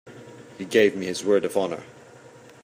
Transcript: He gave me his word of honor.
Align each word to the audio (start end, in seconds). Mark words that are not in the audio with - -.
He 0.57 0.65
gave 0.65 0.95
me 0.95 1.05
his 1.05 1.23
word 1.23 1.45
of 1.45 1.55
honor. 1.55 1.83